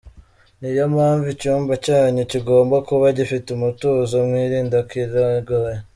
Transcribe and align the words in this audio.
Niyo 0.59 0.83
mpamvu 0.93 1.25
icyumba 1.35 1.73
cyanyu 1.85 2.21
kigomba 2.31 2.75
kuba 2.87 3.05
gifite 3.17 3.47
umutuzo, 3.51 4.13
mwirinda 4.27 4.77
kirogoya. 4.89 5.77